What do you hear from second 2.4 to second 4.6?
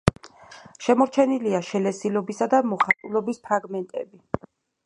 და მოხატულობის ფრაგმენტები.